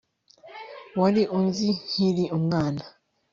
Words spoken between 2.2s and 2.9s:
umwana